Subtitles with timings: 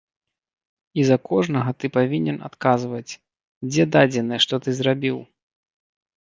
[1.01, 3.13] І за кожнага ты павінен адказваць,
[3.69, 5.17] дзе дадзеныя, што ты зрабіў.